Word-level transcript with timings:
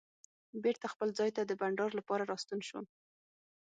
بېرته 0.63 0.85
خپل 0.93 1.07
ځای 1.17 1.29
ته 1.35 1.41
د 1.45 1.51
بانډار 1.59 1.91
لپاره 1.99 2.23
راستون 2.31 2.59
شوم. 2.67 2.85